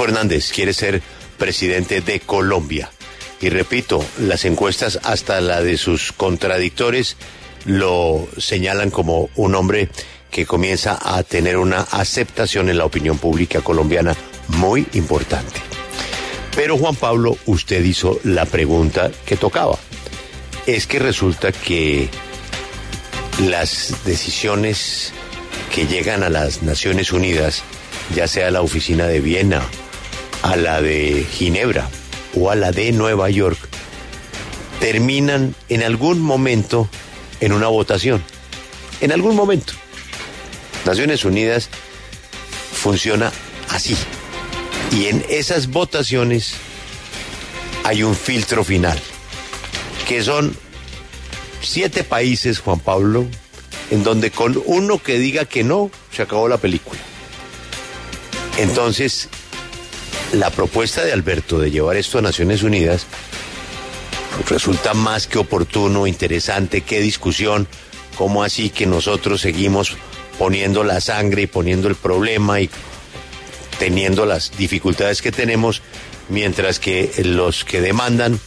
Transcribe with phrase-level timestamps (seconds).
[0.00, 1.02] Rodolfo Hernández quiere ser
[1.36, 2.90] presidente de Colombia.
[3.38, 7.16] Y repito, las encuestas, hasta la de sus contradictores,
[7.66, 9.90] lo señalan como un hombre
[10.30, 14.16] que comienza a tener una aceptación en la opinión pública colombiana
[14.48, 15.60] muy importante.
[16.56, 19.78] Pero Juan Pablo, usted hizo la pregunta que tocaba.
[20.66, 22.08] Es que resulta que
[23.46, 25.12] las decisiones
[25.74, 27.62] que llegan a las Naciones Unidas,
[28.14, 29.62] ya sea la oficina de Viena,
[30.42, 31.88] a la de Ginebra
[32.34, 33.58] o a la de Nueva York,
[34.80, 36.88] terminan en algún momento
[37.40, 38.22] en una votación.
[39.00, 39.72] En algún momento.
[40.84, 41.68] Naciones Unidas
[42.72, 43.32] funciona
[43.68, 43.96] así.
[44.92, 46.54] Y en esas votaciones
[47.84, 48.98] hay un filtro final,
[50.08, 50.56] que son
[51.62, 53.26] siete países, Juan Pablo,
[53.90, 57.00] en donde con uno que diga que no, se acabó la película.
[58.58, 59.28] Entonces,
[60.32, 63.06] la propuesta de Alberto de llevar esto a Naciones Unidas
[64.48, 67.66] resulta más que oportuno, interesante, qué discusión,
[68.16, 69.96] cómo así que nosotros seguimos
[70.38, 72.70] poniendo la sangre y poniendo el problema y
[73.78, 75.82] teniendo las dificultades que tenemos,
[76.28, 78.38] mientras que los que demandan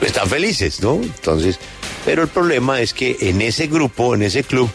[0.00, 0.94] están felices, ¿no?
[0.94, 1.58] Entonces,
[2.04, 4.70] pero el problema es que en ese grupo, en ese club,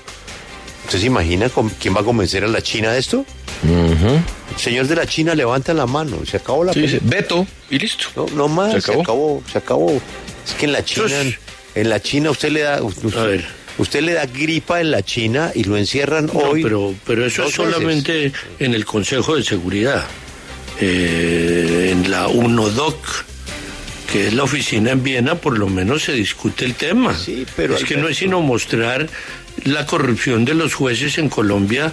[0.96, 3.26] ¿usted se imagina quién va a convencer a la China de esto?
[3.64, 8.08] El señor de la China levanta la mano, se acabó la sí, Veto y listo.
[8.16, 9.44] No, no más, se acabó?
[9.52, 10.02] se acabó,
[10.46, 11.16] Es que en la China,
[11.76, 15.76] en la China usted le da, usted, le da gripa en la China y lo
[15.76, 16.64] encierran hoy.
[16.64, 20.06] Pero, pero eso es solamente en el Consejo de Seguridad,
[20.80, 23.26] eh, en la UNODOC
[24.16, 27.14] que es la oficina en Viena, por lo menos se discute el tema.
[27.20, 29.10] Sí, pero es que no es sino mostrar
[29.66, 31.92] la corrupción de los jueces en Colombia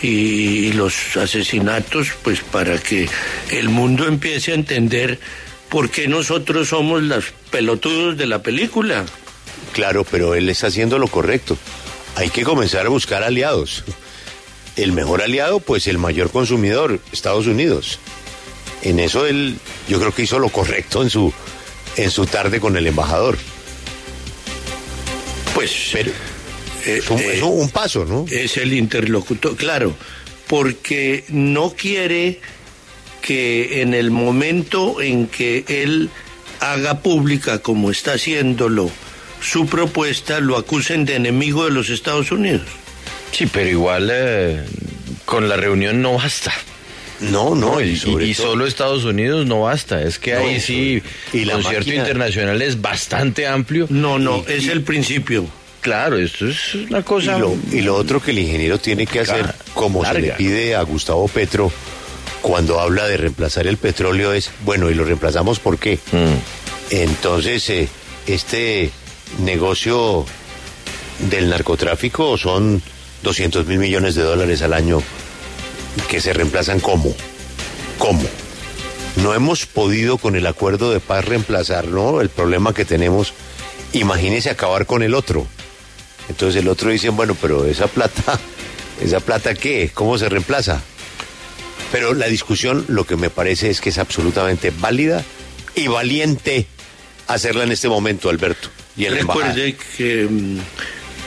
[0.00, 3.08] y, los asesinatos, pues para que
[3.50, 5.18] el mundo empiece a entender
[5.68, 9.04] por qué nosotros somos los pelotudos de la película.
[9.72, 11.58] Claro, pero él está haciendo lo correcto.
[12.14, 13.82] Hay que comenzar a buscar aliados.
[14.76, 17.98] El mejor aliado, pues el mayor consumidor, Estados Unidos.
[18.82, 19.58] En eso él,
[19.88, 21.32] yo creo que hizo lo correcto en su,
[21.96, 23.38] en su tarde con el embajador.
[25.54, 26.12] Pues eh,
[26.84, 28.26] es, eh, un, paso, ¿no?
[28.30, 29.94] Es el interlocutor, claro,
[30.46, 32.40] porque no quiere
[33.22, 36.10] que en el momento en que él
[36.60, 38.90] haga pública, como está haciéndolo,
[39.40, 42.66] su propuesta, lo acusen de enemigo de los Estados Unidos.
[43.32, 44.64] Sí, pero igual eh,
[45.24, 46.52] con la reunión no basta.
[47.20, 47.96] No, no, y,
[48.34, 50.02] solo Estados Unidos no basta.
[50.02, 51.02] Es que ahí sí,
[51.32, 53.86] el concierto internacional es bastante amplio.
[53.90, 55.46] No, no, es el principio.
[55.80, 57.38] Claro, esto es una cosa.
[57.70, 61.28] Y lo, otro que el ingeniero tiene que hacer, como se le pide a Gustavo
[61.28, 61.70] Petro
[62.40, 65.98] cuando habla de reemplazar el petróleo, es bueno, ¿y lo reemplazamos por qué?
[66.12, 66.34] Mm.
[66.90, 67.88] Entonces, eh,
[68.26, 68.90] este
[69.40, 70.24] negocio
[71.30, 72.82] del narcotráfico son
[73.22, 75.02] 200 mil millones de dólares al año
[76.08, 77.14] que se reemplazan como.
[77.98, 78.22] ¿Cómo?
[79.16, 82.20] No hemos podido con el acuerdo de paz reemplazar, ¿no?
[82.20, 83.32] El problema que tenemos,
[83.92, 85.46] imagínese acabar con el otro.
[86.28, 88.38] Entonces el otro dice, bueno, pero esa plata,
[89.00, 89.90] ¿esa plata qué?
[89.94, 90.80] ¿Cómo se reemplaza?
[91.92, 95.22] Pero la discusión lo que me parece es que es absolutamente válida
[95.76, 96.66] y valiente
[97.28, 98.68] hacerla en este momento, Alberto.
[98.96, 100.58] Y el Recuerde que mm,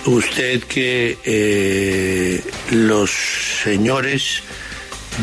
[0.07, 2.41] usted que eh,
[2.71, 3.11] los
[3.63, 4.41] señores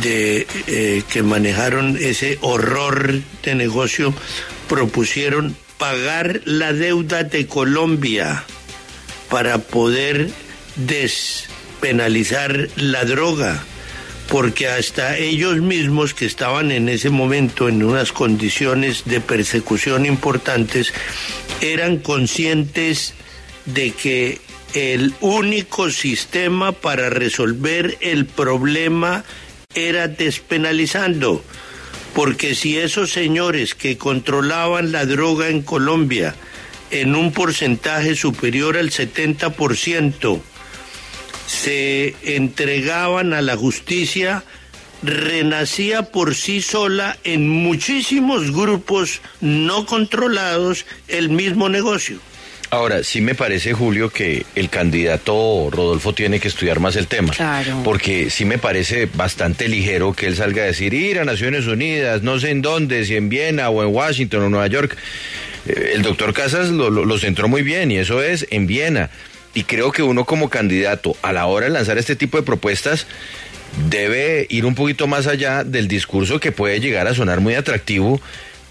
[0.02, 4.14] de eh, que manejaron ese horror de negocio
[4.68, 8.44] propusieron pagar la deuda de Colombia
[9.30, 10.30] para poder
[10.76, 13.64] despenalizar la droga,
[14.28, 20.92] porque hasta ellos mismos que estaban en ese momento en unas condiciones de persecución importantes,
[21.60, 23.14] eran conscientes
[23.66, 24.40] de que
[24.74, 29.24] el único sistema para resolver el problema
[29.74, 31.44] era despenalizando,
[32.12, 36.34] porque si esos señores que controlaban la droga en Colombia
[36.90, 40.40] en un porcentaje superior al 70%,
[41.46, 44.42] se entregaban a la justicia,
[45.02, 52.18] renacía por sí sola en muchísimos grupos no controlados el mismo negocio.
[52.74, 57.32] Ahora, sí me parece, Julio, que el candidato Rodolfo tiene que estudiar más el tema.
[57.32, 57.82] Claro.
[57.84, 62.22] Porque sí me parece bastante ligero que él salga a decir ir a Naciones Unidas,
[62.22, 64.96] no sé en dónde, si en Viena o en Washington o Nueva York.
[65.68, 69.08] Eh, el doctor Casas lo, centró muy bien y eso es en Viena.
[69.54, 73.06] Y creo que uno como candidato, a la hora de lanzar este tipo de propuestas,
[73.88, 78.20] debe ir un poquito más allá del discurso que puede llegar a sonar muy atractivo,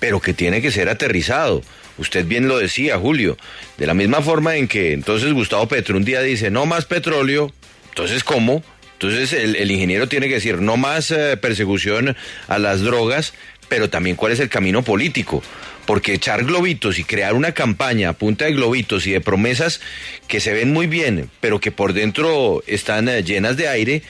[0.02, 1.62] pero que tiene que ser aterrizado.
[1.98, 3.38] Usted bien lo decía, Julio,
[3.78, 7.52] de la misma forma en que entonces Gustavo Petro un día dice no más petróleo,
[7.90, 8.64] entonces ¿cómo?
[8.94, 12.16] Entonces el, ingeniero tiene que decir no más eh, persecución
[12.48, 13.34] a las drogas,
[13.68, 15.44] pero también cuál es el camino político.
[15.86, 19.82] Porque echar globitos y crear una campaña a punta de globitos y de promesas
[20.30, 24.04] que se ven muy bien, pero que por dentro están eh, llenas de aire,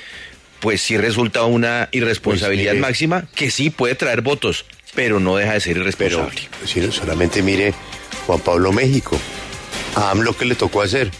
[0.59, 5.53] pues sí resulta una irresponsabilidad pues máxima que sí puede traer votos, pero no deja
[5.53, 6.41] de ser irresponsable.
[6.73, 7.73] Pero, solamente mire
[8.25, 9.19] Juan Pablo México,
[9.95, 11.11] a AMLO que le tocó hacer.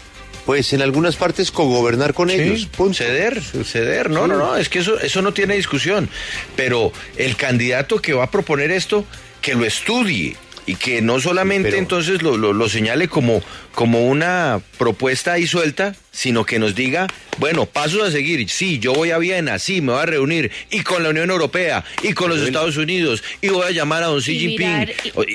[0.46, 2.68] Pues en algunas partes cogobernar con ellos.
[2.92, 4.10] Ceder, ceder.
[4.10, 6.10] No, no, no, es que eso, eso no tiene discusión.
[6.54, 9.06] Pero el candidato que va a proponer esto,
[9.40, 10.36] que lo estudie,
[10.66, 13.42] y que no solamente entonces lo, lo, lo, señale como,
[13.74, 17.08] como una propuesta ahí suelta, sino que nos diga,
[17.38, 20.82] bueno, pasos a seguir, sí, yo voy a Viena, sí, me voy a reunir, y
[20.82, 24.20] con la Unión Europea, y con los Estados Unidos, y voy a llamar a don
[24.20, 24.92] Xi Jinping,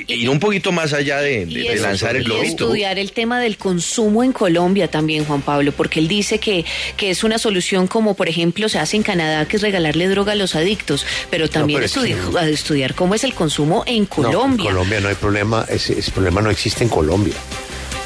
[0.08, 1.46] y, ir un poquito más allá de,
[1.78, 2.64] lanzar el globito.
[2.64, 6.64] estudiar el tema del consumo en Colombia también, Juan Pablo, porque él dice que,
[6.96, 10.32] que es una solución como, por ejemplo, se hace en Canadá, que es regalarle droga
[10.32, 14.64] a los adictos, pero también estudiar, cómo es el consumo en Colombia.
[14.64, 17.34] en Colombia no hay problema, ese problema no existe en Colombia.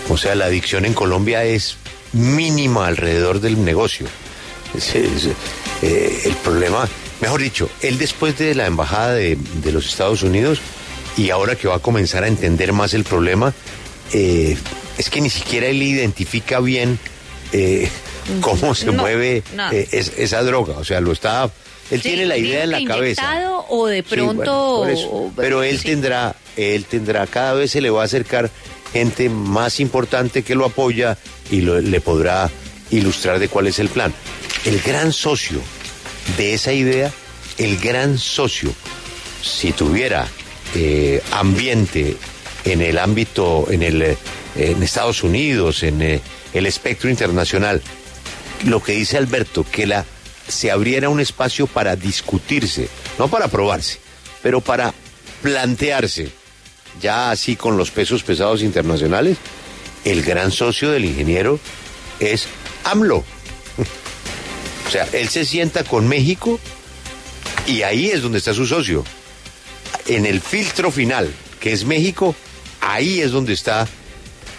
[0.09, 1.79] O sea, la adicción en Colombia es
[2.15, 4.07] mínima alrededor del negocio.
[5.83, 6.89] Eh, el problema,
[7.21, 9.37] mejor dicho, él después de la embajada de,
[9.73, 10.61] los Estados Unidos
[11.17, 13.53] y ahora que va a comenzar a entender más el problema,
[14.13, 14.57] eh,
[14.99, 16.99] es que ni siquiera él identifica bien
[17.53, 17.89] eh,
[18.41, 19.43] cómo se mueve
[19.93, 20.79] esa droga.
[20.79, 21.51] O sea, lo está
[21.91, 23.51] él tiene la idea en la cabeza.
[23.69, 24.87] o de pronto.
[25.37, 28.51] pero él tendrá, él tendrá, cada vez se le va a acercar
[28.95, 31.19] gente más importante que lo apoya
[31.51, 32.49] y le podrá
[32.93, 34.15] ilustrar de cuál es el plan.
[34.65, 35.61] El gran socio
[36.37, 37.11] de esa idea,
[37.59, 38.73] el gran socio,
[39.43, 40.29] si tuviera
[40.77, 42.17] eh, ambiente
[42.65, 44.17] en el ámbito, en, el, eh,
[44.55, 46.21] en Estados Unidos, en eh,
[46.53, 47.83] el espectro internacional,
[48.65, 50.05] lo que dice Alberto, que la,
[50.47, 52.89] se abriera un espacio para discutirse,
[53.19, 53.99] no para aprobarse,
[54.41, 54.95] pero para
[55.43, 56.44] plantearse
[57.01, 59.39] ya así con los pesos pesados internacionales,
[60.05, 61.59] el gran socio del ingeniero
[62.21, 62.47] es
[62.85, 63.25] AMLO.
[64.87, 66.61] O sea, él se sienta con México
[67.67, 69.03] y ahí es donde está su socio.
[70.07, 72.37] En el filtro final, que es México,
[72.83, 73.89] ahí es donde está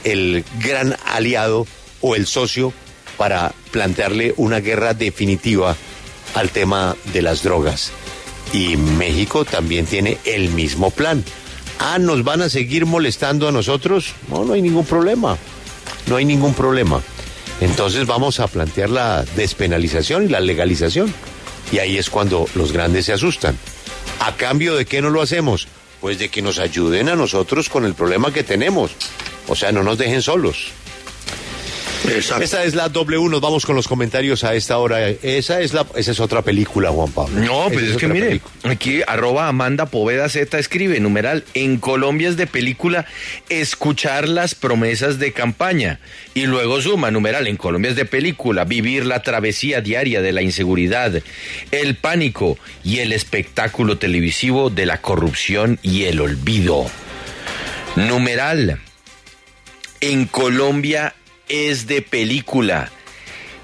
[0.04, 1.68] el gran aliado
[2.02, 2.74] o el socio
[3.18, 5.76] para plantearle una guerra definitiva
[6.34, 7.92] al tema de las drogas.
[8.52, 11.24] Y México también tiene el mismo plan.
[11.80, 14.14] Ah, ¿nos van a seguir molestando a nosotros?
[14.30, 15.38] No, no hay ningún problema.
[16.08, 17.02] No hay ningún problema.
[17.62, 21.14] Entonces vamos a plantear la despenalización y la legalización.
[21.72, 23.58] Y ahí es cuando los grandes se asustan.
[24.20, 25.68] ¿A cambio de qué no lo hacemos?
[26.02, 28.92] Pues de que nos ayuden a nosotros con el problema que tenemos.
[29.48, 30.68] O sea, no nos dejen solos.
[32.08, 35.10] Esa es la W, nos vamos con los comentarios a esta hora.
[35.10, 37.40] Esa es la, esa es otra película, Juan Pablo.
[37.42, 42.38] No, pues es, que mire, aquí arroba Amanda Poveda Z escribe, numeral, en Colombia es
[42.38, 43.06] de película
[43.50, 46.00] escuchar las promesas de campaña.
[46.34, 50.42] Y luego suma, numeral, en Colombia es de película vivir la travesía diaria de la
[50.42, 51.22] inseguridad,
[51.72, 56.86] el pánico y el espectáculo televisivo de la corrupción y el olvido.
[57.96, 58.80] Numeral,
[60.02, 61.16] en Colombia
[61.50, 62.90] es de película.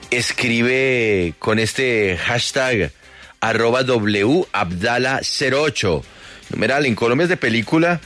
[0.09, 2.91] Escribe con este hashtag
[3.39, 6.03] arroba wabdala08.
[6.49, 8.01] Numeral, en Colombia es de película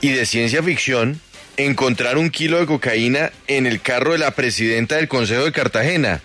[0.00, 1.20] y de ciencia ficción
[1.56, 6.20] encontrar un kilo de cocaína en el carro de la presidenta del Consejo de Cartagena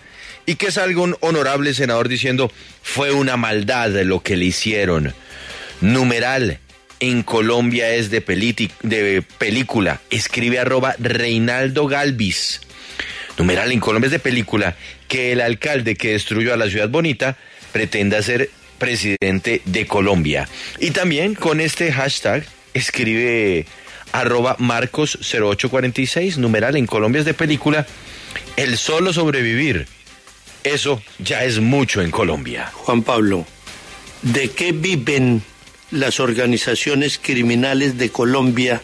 [0.46, 2.50] y que salga un honorable senador diciendo
[2.82, 5.14] fue una maldad lo que le hicieron.
[5.80, 6.58] Numeral,
[7.00, 8.20] en Colombia es de,
[8.82, 10.00] de película.
[10.10, 12.60] Escribe arroba Reinaldo Galvis.
[13.38, 14.76] Numeral en Colombia es de película
[15.06, 17.36] que el alcalde que destruyó a la ciudad bonita
[17.72, 20.48] pretenda ser presidente de Colombia.
[20.80, 23.66] Y también con este hashtag escribe
[24.12, 27.86] arroba marcos0846, numeral en Colombia es de película,
[28.56, 29.86] el solo sobrevivir.
[30.64, 32.70] Eso ya es mucho en Colombia.
[32.74, 33.46] Juan Pablo,
[34.22, 35.42] ¿de qué viven
[35.90, 38.82] las organizaciones criminales de Colombia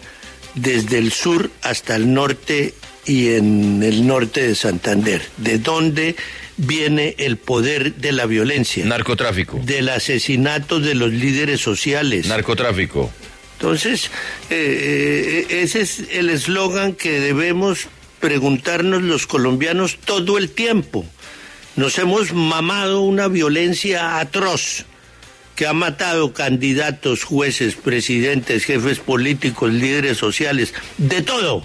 [0.54, 2.74] desde el sur hasta el norte
[3.06, 5.22] y en el norte de Santander.
[5.36, 6.16] ¿De dónde
[6.56, 8.84] viene el poder de la violencia?
[8.84, 9.60] Narcotráfico.
[9.64, 12.26] Del asesinato de los líderes sociales.
[12.26, 13.10] Narcotráfico.
[13.58, 14.10] Entonces,
[14.50, 17.88] eh, eh, ese es el eslogan que debemos
[18.20, 21.04] preguntarnos los colombianos todo el tiempo.
[21.76, 24.86] Nos hemos mamado una violencia atroz
[25.56, 31.64] que ha matado candidatos, jueces, presidentes, jefes políticos, líderes sociales, de todo.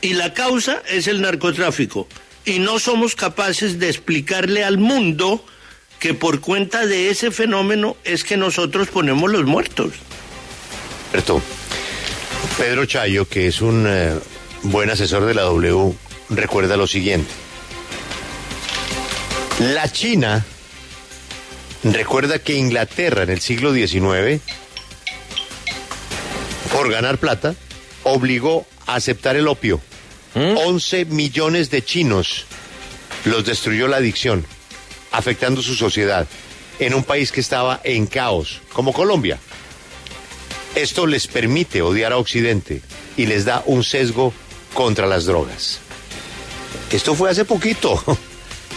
[0.00, 2.08] Y la causa es el narcotráfico.
[2.44, 5.44] Y no somos capaces de explicarle al mundo
[6.00, 9.92] que por cuenta de ese fenómeno es que nosotros ponemos los muertos.
[12.58, 14.14] Pedro Chayo, que es un eh,
[14.62, 15.94] buen asesor de la W,
[16.30, 17.30] recuerda lo siguiente.
[19.60, 20.44] La China
[21.82, 24.40] recuerda que Inglaterra en el siglo XIX,
[26.72, 27.54] por ganar plata,
[28.04, 29.80] obligó a aceptar el opio.
[30.34, 31.14] 11 ¿Mm?
[31.14, 32.46] millones de chinos
[33.24, 34.44] los destruyó la adicción,
[35.10, 36.26] afectando su sociedad
[36.78, 39.38] en un país que estaba en caos, como Colombia.
[40.74, 42.80] Esto les permite odiar a Occidente
[43.16, 44.32] y les da un sesgo
[44.72, 45.80] contra las drogas.
[46.90, 48.02] Esto fue hace poquito.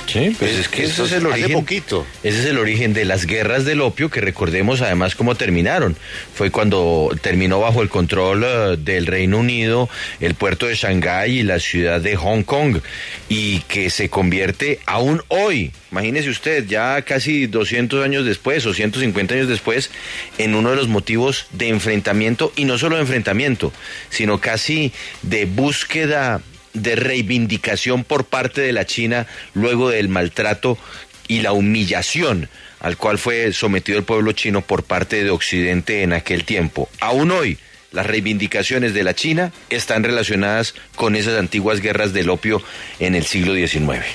[0.07, 1.53] Sí, pues es, que ese es el origen.
[1.53, 2.05] poquito.
[2.23, 5.95] Ese es el origen de las guerras del opio, que recordemos además cómo terminaron.
[6.33, 11.43] Fue cuando terminó bajo el control eh, del Reino Unido el puerto de Shanghái y
[11.43, 12.77] la ciudad de Hong Kong,
[13.29, 19.33] y que se convierte aún hoy, imagínese usted, ya casi 200 años después o 150
[19.33, 19.91] años después,
[20.37, 23.73] en uno de los motivos de enfrentamiento, y no solo de enfrentamiento,
[24.09, 24.93] sino casi
[25.23, 26.41] de búsqueda
[26.75, 30.77] de reivindicación por parte de la China luego del maltrato
[31.27, 32.47] y la humillación
[32.85, 36.87] al cual fue sometido el pueblo chino por parte de Occidente en aquel tiempo.
[36.99, 37.57] Aún hoy,
[37.91, 42.61] las reivindicaciones de la China están relacionadas con esas antiguas guerras del opio
[42.99, 44.05] en el siglo XIX.